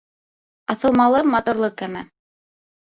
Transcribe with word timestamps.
Аҫылмалы 0.75 1.21
моторлы 1.35 1.73
кәмә 1.85 2.07